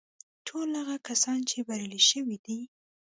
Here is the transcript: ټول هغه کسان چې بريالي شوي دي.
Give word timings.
ټول 0.47 0.67
هغه 0.79 0.95
کسان 1.07 1.39
چې 1.49 1.57
بريالي 1.67 2.01
شوي 2.09 2.37
دي. 2.45 2.59